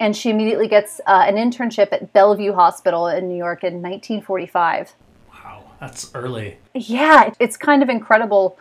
[0.00, 4.94] and she immediately gets uh, an internship at Bellevue Hospital in New York in 1945.
[5.28, 6.56] Wow, that's early.
[6.74, 8.58] Yeah, it's kind of incredible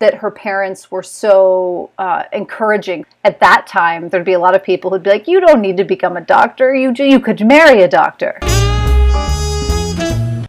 [0.00, 3.06] that her parents were so uh, encouraging.
[3.22, 5.76] At that time, there'd be a lot of people who'd be like, "You don't need
[5.76, 6.74] to become a doctor.
[6.74, 8.38] You you could marry a doctor."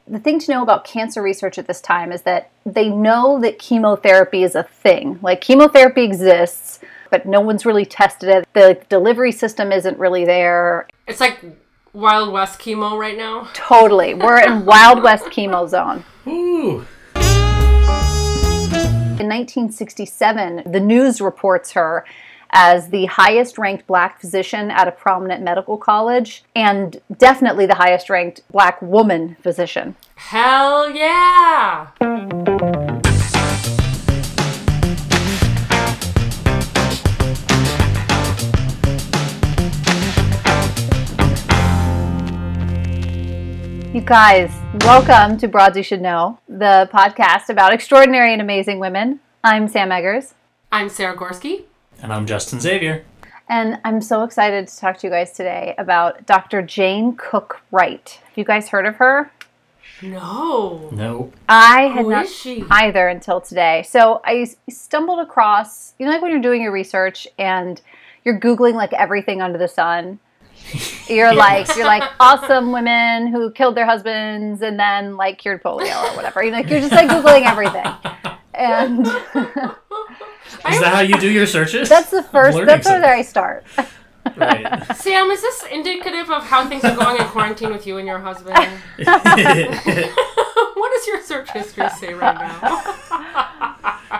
[0.07, 3.59] The thing to know about cancer research at this time is that they know that
[3.59, 5.19] chemotherapy is a thing.
[5.21, 6.79] Like chemotherapy exists,
[7.13, 8.47] but no one's really tested it.
[8.53, 10.87] The delivery system isn't really there.
[11.07, 11.39] It's like
[11.93, 13.51] Wild West chemo right now.
[13.53, 14.15] Totally.
[14.15, 16.03] We're in Wild West chemo zone.
[16.25, 16.83] Ooh.
[19.19, 22.03] In 1967, the news reports her
[22.49, 28.09] as the highest ranked black physician at a prominent medical college and definitely the highest
[28.09, 29.95] ranked black woman physician.
[30.15, 32.72] Hell yeah!
[43.93, 44.51] You guys,
[44.83, 49.19] welcome to Broads You Should Know, the podcast about extraordinary and amazing women.
[49.43, 50.33] I'm Sam Eggers,
[50.71, 51.63] I'm Sarah Gorski.
[52.01, 53.05] And I'm Justin Xavier.
[53.47, 56.61] and I'm so excited to talk to you guys today about Dr.
[56.63, 58.19] Jane Cook Wright.
[58.27, 59.31] Have you guys heard of her?
[60.01, 60.89] No.
[60.91, 61.31] No.
[61.47, 62.65] I had Who not is she?
[62.71, 63.83] either until today.
[63.87, 67.79] So I stumbled across, you know, like when you're doing your research and
[68.25, 70.19] you're googling like everything under the sun.
[71.07, 76.11] You're like you're like awesome women who killed their husbands and then like cured polio
[76.11, 76.43] or whatever.
[76.43, 77.85] You're like you're just like googling everything,
[78.53, 79.07] and
[80.69, 81.89] Is that how you do your searches?
[81.89, 82.55] that's the first.
[82.55, 83.03] learning That's where.
[83.03, 83.65] I start.
[84.37, 84.95] Right.
[84.95, 88.19] Sam, is this indicative of how things are going in quarantine with you and your
[88.19, 88.55] husband?
[88.97, 89.23] what
[90.93, 93.49] does your search history say right now?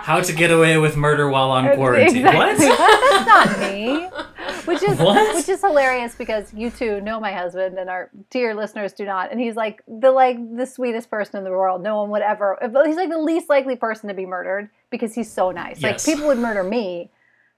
[0.04, 2.26] How to get away with murder while on quarantine.
[2.26, 2.68] Exactly.
[2.68, 2.78] What?
[2.78, 4.06] That's not me.
[4.66, 5.34] Which is What?
[5.34, 9.30] which is hilarious because you two know my husband and our dear listeners do not,
[9.30, 11.82] and he's like the like the sweetest person in the world.
[11.82, 12.58] No one would ever.
[12.60, 15.80] He's like the least likely person to be murdered because he's so nice.
[15.80, 16.06] Yes.
[16.06, 17.10] Like people would murder me,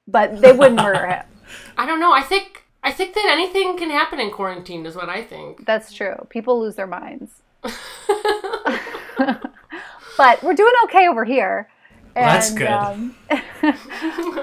[0.06, 1.24] but they wouldn't murder him.
[1.78, 2.12] I don't know.
[2.12, 5.66] I think I think that anything can happen in quarantine is what I think.
[5.66, 6.26] That's true.
[6.28, 7.42] People lose their minds.
[10.16, 11.68] but we're doing okay over here.
[12.16, 12.68] That's And, good.
[12.70, 13.14] um,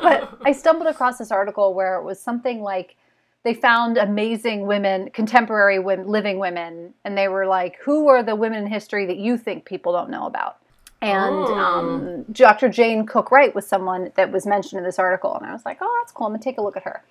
[0.02, 2.96] but I stumbled across this article where it was something like
[3.44, 8.36] they found amazing women, contemporary women, living women, and they were like, "Who are the
[8.36, 10.58] women in history that you think people don't know about?"
[11.02, 11.56] And Oh.
[11.56, 12.70] um, Dr.
[12.70, 15.80] Jane Cook Wright was someone that was mentioned in this article, and I was like,
[15.82, 16.28] "Oh, that's cool.
[16.28, 17.04] I'm gonna take a look at her."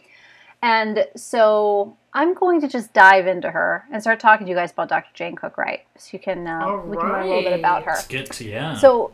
[0.62, 4.70] And so I'm going to just dive into her and start talking to you guys
[4.70, 5.10] about Dr.
[5.12, 7.92] Jane Cook Wright, so you can uh, we can learn a little bit about her.
[7.92, 8.76] Let's get to yeah.
[8.76, 9.10] So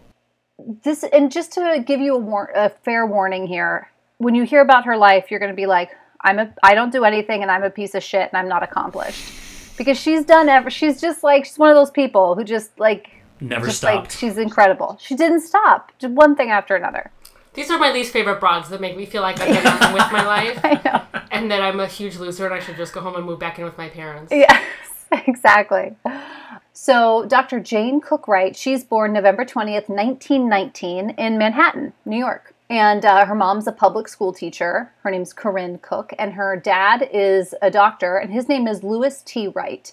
[0.83, 4.61] this and just to give you a, war- a fair warning here, when you hear
[4.61, 7.51] about her life, you're going to be like, I'm a I don't do anything and
[7.51, 9.33] I'm a piece of shit and I'm not accomplished.
[9.79, 13.11] Because she's done ever she's just like she's one of those people who just like
[13.41, 13.95] Never just stopped.
[13.97, 14.99] like she's incredible.
[15.01, 15.93] She didn't stop.
[16.01, 17.13] Just one thing after another.
[17.55, 20.11] These are my least favorite broads that make me feel like I've done nothing with
[20.13, 21.21] my life I know.
[21.31, 23.59] and that I'm a huge loser and I should just go home and move back
[23.61, 24.33] in with my parents.
[24.33, 24.61] Yes,
[25.29, 25.95] exactly.
[26.81, 27.59] So, Dr.
[27.59, 32.55] Jane Cook Wright, she's born November 20th, 1919, in Manhattan, New York.
[32.71, 34.93] And uh, her mom's a public school teacher.
[35.03, 36.13] Her name's Corinne Cook.
[36.21, 39.49] And her dad is a doctor, and his name is Louis T.
[39.49, 39.93] Wright.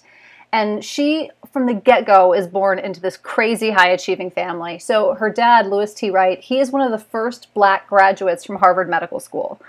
[0.52, 4.78] And she, from the get go, is born into this crazy high achieving family.
[4.78, 6.10] So, her dad, Louis T.
[6.10, 9.60] Wright, he is one of the first black graduates from Harvard Medical School.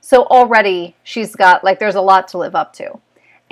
[0.00, 3.00] So, already she's got, like, there's a lot to live up to.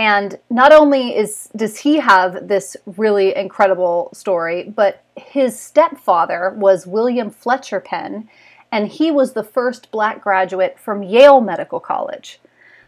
[0.02, 6.88] And not only is does he have this really incredible story, but his stepfather was
[6.88, 8.28] William Fletcher Penn,
[8.72, 12.40] and he was the first black graduate from Yale Medical College.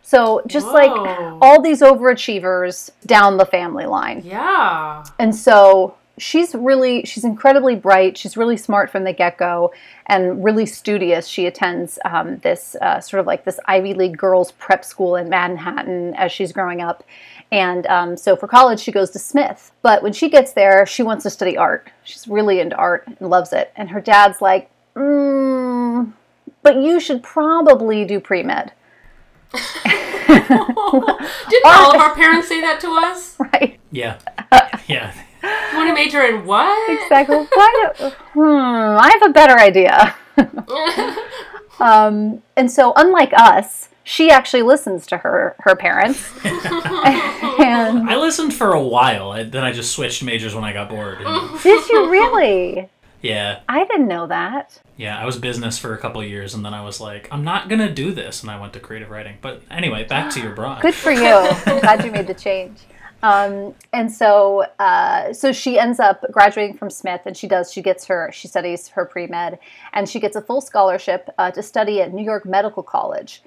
[0.03, 0.91] So just like
[1.41, 4.21] all these overachievers down the family line.
[4.25, 5.05] Yeah.
[5.21, 8.17] And so she's really she's incredibly bright.
[8.17, 9.73] She's really smart from the get-go
[10.07, 11.27] and really studious.
[11.27, 15.29] She attends um, this uh, sort of like this ivy league girls prep school in
[15.29, 17.05] manhattan as she's growing up.
[17.51, 19.73] And um, so for college she goes to smith.
[19.83, 21.91] But when she gets there she wants to study art.
[22.05, 23.73] She's really into art and loves it.
[23.77, 26.13] And her dad's like mm,
[26.63, 28.73] but you should probably do pre-med.
[30.27, 30.57] Didn't
[31.65, 33.37] all of our parents say that to us?
[33.39, 33.79] right.
[33.91, 34.19] Yeah.
[34.87, 35.15] Yeah.
[35.73, 36.91] You want to major in what?
[37.03, 40.15] exactly why hmm i have a better idea
[41.81, 46.31] Um, and so, unlike us, she actually listens to her her parents.
[46.45, 50.89] and I listened for a while, and then I just switched majors when I got
[50.89, 51.19] bored.
[51.21, 52.89] and- did you really?
[53.23, 53.61] Yeah.
[53.69, 54.81] I didn't know that.
[54.97, 57.43] Yeah, I was business for a couple of years and then I was like, I'm
[57.43, 58.43] not going to do this.
[58.43, 59.39] And I went to creative writing.
[59.41, 60.79] But anyway, back to your bra.
[60.81, 61.25] Good for you.
[61.25, 62.81] I'm glad you made the change.
[63.25, 67.73] Um, and so, uh, so she ends up graduating from Smith, and she does.
[67.73, 68.31] She gets her.
[68.35, 69.59] She studies her pre med,
[69.95, 73.43] and she gets a full scholarship uh, to study at New York Medical College.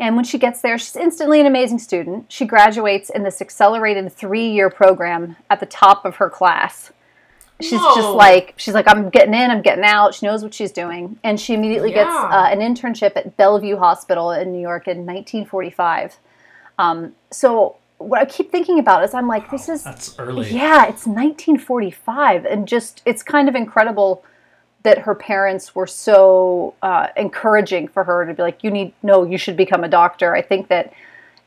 [0.00, 2.32] And when she gets there, she's instantly an amazing student.
[2.32, 6.90] She graduates in this accelerated three-year program at the top of her class.
[7.60, 10.14] She's just like she's like I'm getting in, I'm getting out.
[10.14, 14.30] She knows what she's doing, and she immediately gets uh, an internship at Bellevue Hospital
[14.30, 16.18] in New York in 1945.
[16.78, 20.50] Um, so what I keep thinking about is I'm like, this is That's early.
[20.50, 24.24] yeah, it's 1945, and just it's kind of incredible
[24.82, 29.24] that her parents were so uh, encouraging for her to be like, you need no,
[29.24, 30.34] you should become a doctor.
[30.34, 30.92] I think that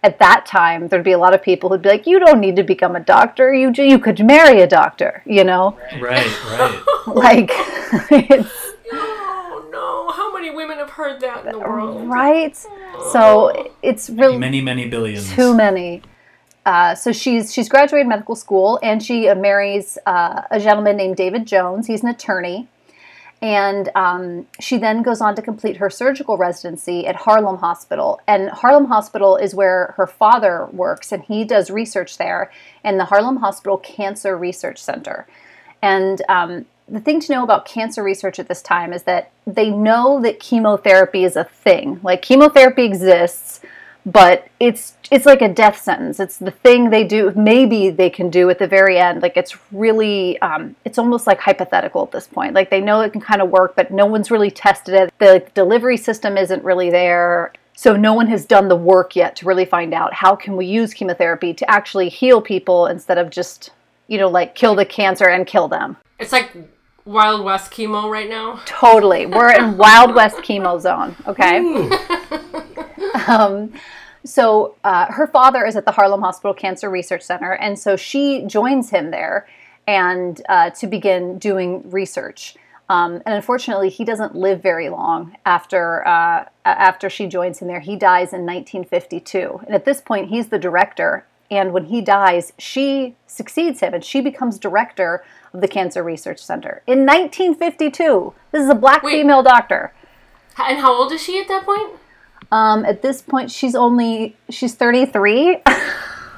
[0.04, 2.56] at that time there'd be a lot of people who'd be like, you don't need
[2.56, 3.54] to become a doctor.
[3.54, 5.22] You ju- you could marry a doctor.
[5.26, 6.84] You know, Right, right.
[7.08, 7.50] like
[8.12, 10.12] it's Oh no!
[10.16, 12.08] How many women have heard that in the world?
[12.10, 12.56] right.
[13.12, 15.32] So it's really many, many billions.
[15.34, 16.02] too many.
[16.68, 21.16] Uh, so she's she's graduated medical school and she uh, marries uh, a gentleman named
[21.16, 21.88] David Jones.
[21.88, 22.68] He's an attorney,
[23.42, 28.20] and um, she then goes on to complete her surgical residency at Harlem Hospital.
[28.28, 32.52] And Harlem Hospital is where her father works, and he does research there
[32.84, 35.26] in the Harlem Hospital Cancer Research Center.
[35.82, 39.70] And um, the thing to know about cancer research at this time is that they
[39.70, 42.02] know that chemotherapy is a thing.
[42.04, 43.62] Like chemotherapy exists,
[44.08, 46.22] but it's it's like a death sentence.
[46.22, 47.34] It's the thing they do.
[47.36, 49.22] Maybe they can do at the very end.
[49.22, 52.54] Like it's really, um, it's almost like hypothetical at this point.
[52.54, 55.14] Like they know it can kind of work, but no one's really tested it.
[55.20, 57.52] The delivery system isn't really there.
[57.76, 60.66] So no one has done the work yet to really find out how can we
[60.66, 63.72] use chemotherapy to actually heal people instead of just,
[64.08, 65.98] you know, like kill the cancer and kill them.
[66.18, 66.56] It's like
[67.04, 68.62] Wild West chemo right now.
[68.66, 69.26] Totally.
[69.26, 71.60] We're in Wild West chemo zone, okay?
[73.28, 73.74] Um,
[74.26, 78.44] so uh, her father is at the Harlem Hospital Cancer Research Center, and so she
[78.46, 79.48] joins him there
[79.88, 82.56] and uh, to begin doing research.
[82.90, 87.80] Um, and unfortunately, he doesn't live very long after uh, after she joins him there.
[87.80, 91.26] He dies in 1952, and at this point, he's the director.
[91.50, 95.24] And when he dies, she succeeds him, and she becomes director
[95.54, 98.34] of the Cancer Research Center in 1952.
[98.52, 99.14] This is a black Wait.
[99.14, 99.94] female doctor.
[100.58, 101.92] And how old is she at that point?
[102.52, 105.62] Um, at this point, she's only she's 33.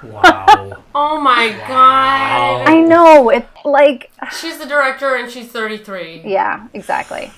[0.03, 0.75] wow.
[0.95, 2.67] Oh my god.
[2.67, 3.47] I know it.
[3.63, 6.23] Like, She's the director and she's 33.
[6.25, 7.31] yeah, exactly.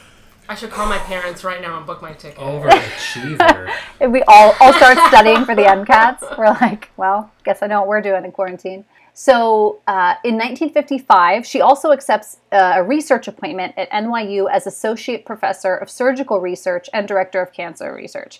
[0.47, 2.39] I should call my parents right now and book my ticket.
[2.39, 3.71] Overachiever.
[4.09, 7.87] We all all start studying for the MCATs, we're like, well, guess I know what
[7.89, 8.85] we're doing in quarantine.
[9.13, 15.25] So, uh, in 1955, she also accepts uh, a research appointment at NYU as associate
[15.25, 18.39] professor of surgical research and director of cancer research.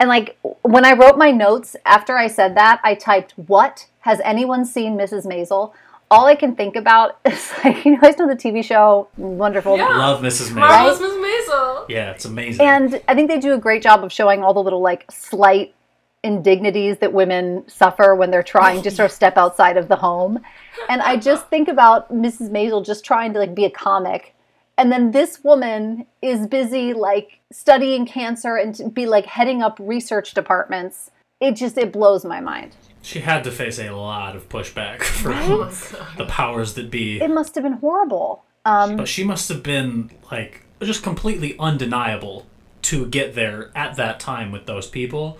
[0.00, 4.20] And like when I wrote my notes after I said that, I typed, "What has
[4.24, 5.26] anyone seen Mrs.
[5.26, 5.72] Maisel?"
[6.10, 9.76] All I can think about is like, you guys know the TV show Wonderful.
[9.76, 9.88] Yeah.
[9.88, 10.50] Love Mrs.
[10.50, 10.56] Maisel.
[10.56, 11.88] Marvelous Miss Maisel.
[11.88, 12.66] Yeah, it's amazing.
[12.66, 15.74] And I think they do a great job of showing all the little like slight
[16.22, 20.40] indignities that women suffer when they're trying to sort of step outside of the home.
[20.88, 22.50] And I just think about Mrs.
[22.50, 24.34] Maisel just trying to like be a comic.
[24.76, 29.78] And then this woman is busy like studying cancer and to be like heading up
[29.80, 31.10] research departments.
[31.40, 32.76] It just it blows my mind.
[33.02, 36.16] she had to face a lot of pushback from Oh my god.
[36.18, 37.18] the powers that be.
[37.20, 38.44] It must have been horrible.
[38.66, 42.46] Um, But she must have been like just completely undeniable
[42.82, 45.38] to get there at that time with those people.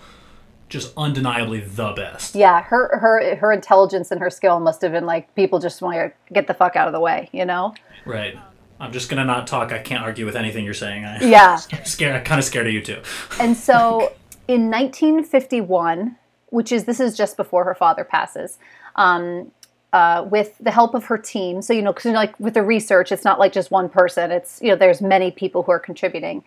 [0.71, 2.33] Just undeniably the best.
[2.33, 5.95] yeah, her her her intelligence and her skill must have been like people just want
[5.97, 7.75] to get the fuck out of the way, you know?
[8.05, 8.39] Right.
[8.79, 9.73] I'm just gonna not talk.
[9.73, 11.03] I can't argue with anything you're saying.
[11.03, 11.59] I, Yeah.
[11.73, 12.15] I'm scared.
[12.15, 13.01] I'm kind of scared of you too.
[13.37, 14.13] And so
[14.47, 16.15] in 1951,
[16.51, 18.57] which is this is just before her father passes,
[18.95, 19.51] um,
[19.93, 21.61] uh, with the help of her team.
[21.61, 23.89] So you know, because you know, like with the research, it's not like just one
[23.89, 24.31] person.
[24.31, 26.45] It's you know, there's many people who are contributing.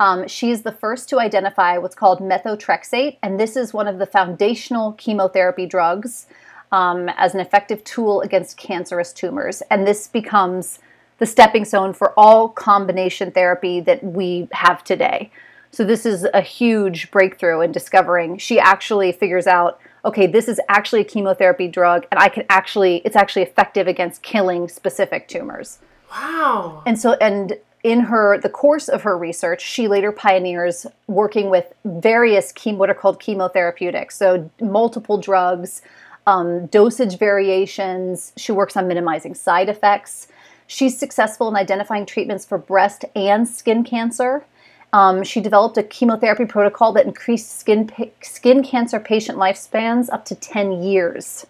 [0.00, 3.98] Um, she is the first to identify what's called methotrexate, and this is one of
[3.98, 6.26] the foundational chemotherapy drugs
[6.72, 9.62] um, as an effective tool against cancerous tumors.
[9.70, 10.80] And this becomes
[11.18, 15.30] the stepping stone for all combination therapy that we have today.
[15.70, 18.38] So this is a huge breakthrough in discovering.
[18.38, 22.96] She actually figures out, okay, this is actually a chemotherapy drug, and I can actually,
[23.04, 25.78] it's actually effective against killing specific tumors.
[26.10, 26.82] Wow.
[26.86, 31.72] And so, and in her, the course of her research, she later pioneers working with
[31.84, 34.12] various chem, what are called chemotherapeutics.
[34.12, 35.82] So multiple drugs,
[36.26, 38.32] um, dosage variations.
[38.38, 40.28] She works on minimizing side effects.
[40.66, 44.46] She's successful in identifying treatments for breast and skin cancer.
[44.94, 47.90] Um, she developed a chemotherapy protocol that increased skin
[48.22, 51.44] skin cancer patient lifespans up to 10 years.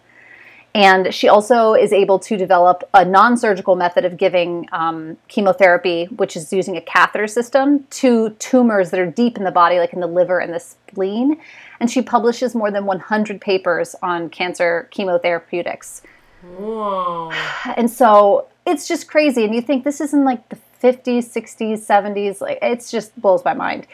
[0.75, 6.05] And she also is able to develop a non surgical method of giving um, chemotherapy,
[6.17, 9.93] which is using a catheter system to tumors that are deep in the body, like
[9.93, 11.39] in the liver and the spleen.
[11.79, 16.01] And she publishes more than 100 papers on cancer chemotherapeutics.
[16.57, 17.31] Whoa.
[17.77, 19.45] And so it's just crazy.
[19.45, 22.41] And you think this is in like the 50s, 60s, 70s.
[22.41, 23.87] Like it's just blows my mind.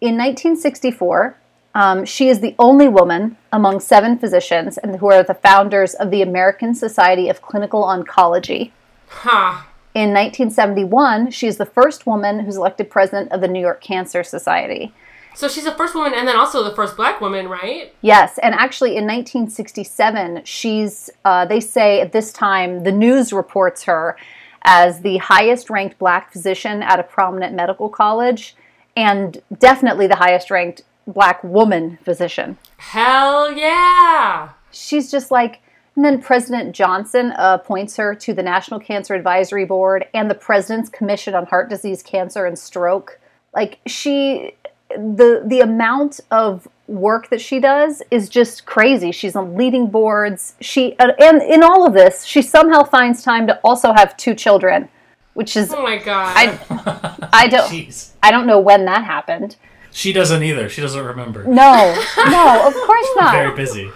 [0.00, 1.36] In 1964,
[1.74, 6.10] um, she is the only woman among seven physicians and who are the founders of
[6.10, 8.70] the American Society of Clinical Oncology.
[9.08, 9.68] Ha.
[9.94, 14.22] In 1971, she is the first woman who's elected president of the New York Cancer
[14.24, 14.92] Society.
[15.36, 17.92] So she's the first woman and then also the first black woman, right?
[18.02, 23.82] Yes, and actually in 1967, she's, uh, they say at this time, the news reports
[23.84, 24.16] her
[24.62, 28.54] as the highest ranked black physician at a prominent medical college
[28.96, 32.58] and definitely the highest ranked black woman physician.
[32.78, 34.50] Hell yeah.
[34.70, 35.60] She's just like,
[35.96, 40.88] and then President Johnson appoints her to the National Cancer Advisory Board and the President's
[40.88, 43.20] Commission on Heart Disease, Cancer, and Stroke.
[43.54, 44.52] Like she,
[44.90, 49.12] the the amount of work that she does is just crazy.
[49.12, 50.54] She's on leading boards.
[50.60, 54.34] She uh, and in all of this, she somehow finds time to also have two
[54.34, 54.88] children,
[55.34, 56.34] which is Oh my god.
[56.36, 58.10] I I don't Jeez.
[58.22, 59.56] I don't know when that happened.
[59.94, 60.68] She doesn't either.
[60.68, 61.44] She doesn't remember.
[61.44, 63.32] No, no, of course not.
[63.32, 63.90] Very busy.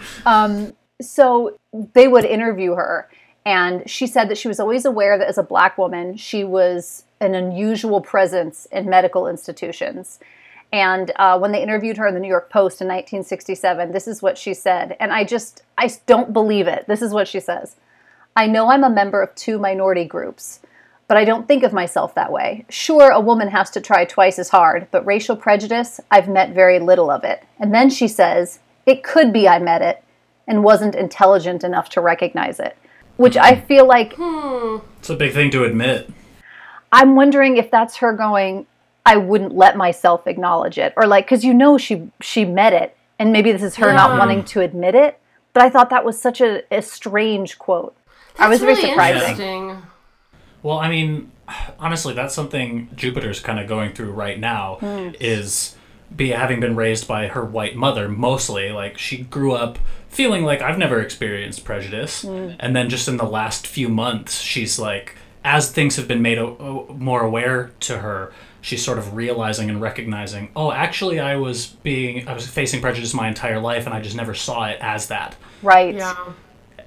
[1.02, 1.56] so
[1.94, 3.08] they would interview her
[3.48, 7.04] and she said that she was always aware that as a black woman she was
[7.20, 10.18] an unusual presence in medical institutions
[10.70, 14.20] and uh, when they interviewed her in the new york post in 1967 this is
[14.22, 17.76] what she said and i just i don't believe it this is what she says
[18.36, 20.60] i know i'm a member of two minority groups
[21.08, 22.66] but I don't think of myself that way.
[22.68, 26.78] Sure, a woman has to try twice as hard, but racial prejudice, I've met very
[26.78, 27.42] little of it.
[27.58, 30.04] And then she says, it could be I met it
[30.46, 32.76] and wasn't intelligent enough to recognize it.
[33.16, 34.76] Which I feel like hmm.
[34.98, 36.12] It's a big thing to admit.
[36.92, 38.66] I'm wondering if that's her going,
[39.04, 40.92] I wouldn't let myself acknowledge it.
[40.96, 44.18] Or like, because you know she she met it, and maybe this is her not
[44.18, 45.18] wanting to admit it.
[45.52, 47.96] But I thought that was such a, a strange quote.
[48.38, 49.82] I was That's very really surprising.
[50.58, 50.68] Interesting.
[50.68, 51.30] Well, I mean,
[51.78, 54.76] honestly, that's something Jupiter's kind of going through right now.
[54.80, 55.10] Hmm.
[55.20, 55.74] Is
[56.14, 58.70] be having been raised by her white mother mostly.
[58.70, 62.52] Like she grew up feeling like I've never experienced prejudice, hmm.
[62.58, 66.38] and then just in the last few months, she's like, as things have been made
[66.38, 66.56] o-
[66.88, 68.32] o- more aware to her.
[68.60, 73.14] She's sort of realizing and recognizing, oh, actually, I was being, I was facing prejudice
[73.14, 75.94] my entire life, and I just never saw it as that Right.
[75.94, 76.16] Yeah.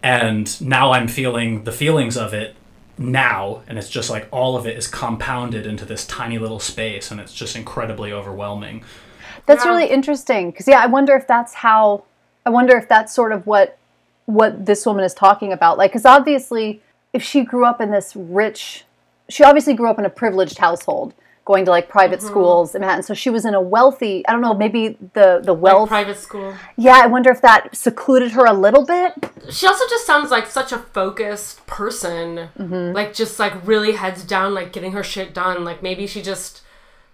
[0.04, 2.56] and now I'm feeling the feelings of it
[3.02, 7.12] now, and it's just like all of it is compounded into this tiny little space,
[7.12, 8.84] and it's just incredibly overwhelming.
[9.46, 9.72] That's Yeah.
[9.72, 12.04] really interesting because yeah, I wonder if that's how.
[12.46, 13.78] I wonder if that's sort of what
[14.26, 15.78] what this woman is talking about.
[15.78, 16.82] Like, because obviously,
[17.14, 18.86] if she grew up in this rich,
[19.30, 21.14] she obviously grew up in a privileged household,
[21.46, 22.28] going to like private Mm-hmm.
[22.28, 23.04] schools in Manhattan.
[23.04, 24.26] So she was in a wealthy.
[24.28, 25.90] I don't know, maybe the the Like wealth.
[25.90, 26.54] private school.
[26.78, 29.14] yeah, I wonder if that secluded her a little bit.
[29.50, 32.50] She also just sounds like such a focused person.
[32.60, 32.94] Mm-hmm.
[32.94, 35.64] Like just like really heads down, like getting her shit done.
[35.64, 36.62] Like maybe she just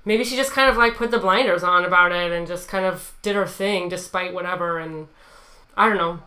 [0.06, 2.86] maybe she just kind of like put the blinders on about it and just kind
[2.86, 5.08] of did her thing despite whatever and
[5.76, 6.20] I don't know.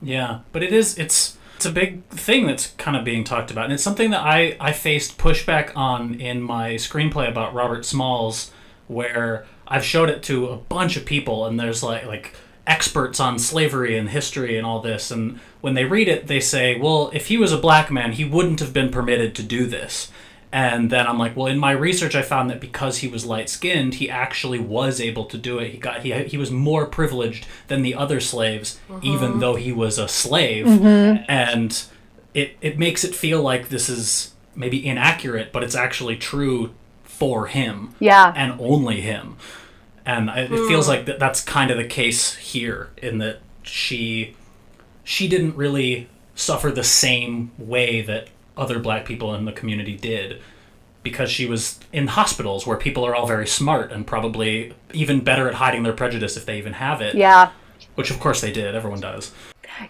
[0.00, 1.31] Yeah, but it is it's
[1.62, 4.56] it's a big thing that's kind of being talked about, and it's something that I
[4.58, 8.50] I faced pushback on in my screenplay about Robert Smalls,
[8.88, 12.34] where I've showed it to a bunch of people, and there's like like
[12.66, 16.76] experts on slavery and history and all this, and when they read it, they say,
[16.76, 20.10] well, if he was a black man, he wouldn't have been permitted to do this.
[20.52, 23.48] And then I'm like, well, in my research, I found that because he was light
[23.48, 25.70] skinned, he actually was able to do it.
[25.70, 29.06] He got he he was more privileged than the other slaves, mm-hmm.
[29.06, 30.66] even though he was a slave.
[30.66, 31.24] Mm-hmm.
[31.26, 31.82] And
[32.34, 37.46] it it makes it feel like this is maybe inaccurate, but it's actually true for
[37.46, 38.32] him Yeah.
[38.36, 39.36] and only him.
[40.04, 40.68] And I- it hmm.
[40.68, 44.36] feels like that that's kind of the case here in that she
[45.04, 50.40] she didn't really suffer the same way that other black people in the community did
[51.02, 55.48] because she was in hospitals where people are all very smart and probably even better
[55.48, 57.50] at hiding their prejudice if they even have it Yeah.
[57.96, 59.32] which of course they did everyone does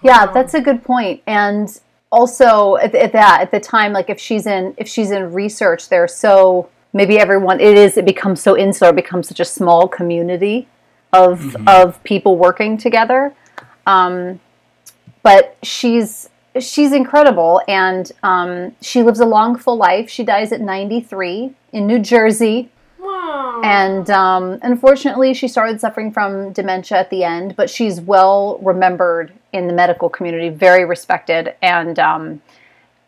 [0.03, 1.23] Yeah, that's a good point.
[1.27, 1.69] And
[2.11, 5.89] also at, at that at the time, like if she's in if she's in research,
[5.89, 9.89] they're so maybe everyone it is it becomes so insular, it becomes such a small
[9.89, 10.69] community
[11.13, 13.35] of of people working together.
[13.87, 14.41] Um,
[15.23, 16.29] but she's
[16.61, 20.11] she's incredible, and um, she lives a long, full life.
[20.11, 22.71] She dies at 93 in New Jersey.
[22.99, 23.61] Wow.
[23.65, 29.33] And um, unfortunately, she started suffering from dementia at the end, but she's well remembered
[29.53, 31.55] in the medical community, very respected.
[31.63, 32.43] And um,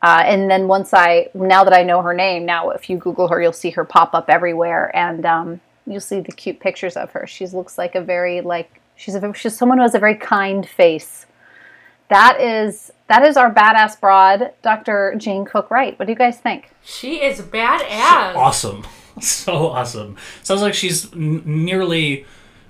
[0.05, 3.27] uh, and then once I, now that I know her name, now if you Google
[3.29, 7.11] her, you'll see her pop up everywhere, and um, you'll see the cute pictures of
[7.13, 7.27] her.
[7.27, 10.69] She looks like a very like she's a she's someone who has a very kind
[10.69, 11.25] face.
[12.11, 15.15] That is that is our badass broad, Dr.
[15.19, 15.99] Jane Cook Wright.
[15.99, 16.71] What do you guys think?
[16.83, 18.35] she is badass.
[18.35, 18.85] awesome.
[19.21, 20.17] So awesome.
[20.43, 22.27] Sounds like she's n- nearly,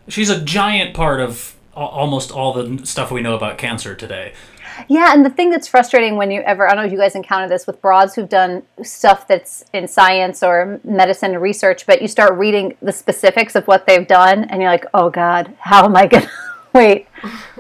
[0.09, 4.35] she's a giant part of a- almost all the stuff we know about cancer today.
[4.87, 7.15] Yeah, and the thing that's frustrating when you ever, I don't know if you guys
[7.15, 12.03] encounter this with broads who've done stuff that's in science or medicine and research, but
[12.03, 15.87] you start reading the specifics of what they've done and you're like, oh God, how
[15.87, 16.31] am I going to,
[16.75, 17.07] wait,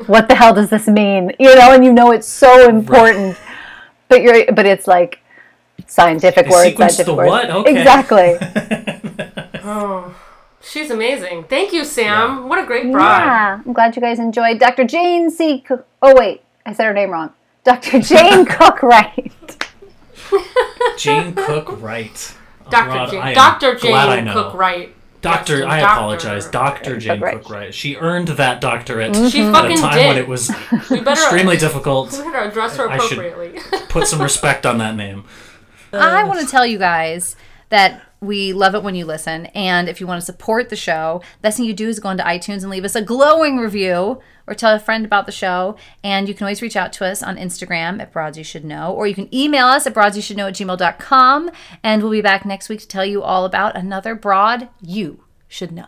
[0.06, 1.32] what the hell does this mean?
[1.38, 3.36] You know, and you know it's so important,
[4.08, 5.20] but you're, but it's like
[5.86, 7.28] scientific words, sequenced scientific the words.
[7.30, 7.50] what?
[7.50, 7.78] Okay.
[7.78, 8.38] Exactly.
[9.66, 10.14] Oh,
[10.60, 11.44] she's amazing.
[11.44, 12.50] Thank you, Sam.
[12.50, 13.02] What a great broad.
[13.02, 14.84] Yeah, I'm glad you guys enjoyed Dr.
[14.84, 15.60] Jane C.
[15.60, 15.86] Cook.
[16.02, 17.32] Oh, wait, I said her name wrong.
[17.64, 17.98] Dr.
[18.00, 19.32] Jane Cook Wright.
[20.98, 22.34] Jane Cook Wright.
[22.70, 22.88] Dr.
[22.90, 23.74] Rod, Jane, Dr.
[23.76, 24.28] Jane.
[24.30, 24.94] Cook Wright.
[25.24, 25.94] Doctor, Yes, I doctor.
[25.94, 26.46] apologize.
[26.46, 26.96] Dr.
[26.98, 27.42] Jane Wright.
[27.42, 27.74] Cook Wright.
[27.74, 29.28] She earned that doctorate mm-hmm.
[29.28, 30.06] She at a time did.
[30.08, 30.50] when it was
[30.90, 32.12] we uh, extremely difficult.
[32.12, 33.60] we better address her I should- appropriately.
[33.88, 35.24] Put some respect on that name.
[35.94, 37.36] I want to tell you guys
[37.70, 39.46] that we love it when you listen.
[39.46, 42.10] And if you want to support the show, the best thing you do is go
[42.10, 45.76] into iTunes and leave us a glowing review or tell a friend about the show.
[46.02, 48.92] And you can always reach out to us on Instagram at Broads You Should Know,
[48.92, 51.50] or you can email us at broadsyoushouldknow at gmail.com.
[51.82, 55.72] And we'll be back next week to tell you all about another broad you should
[55.72, 55.86] know.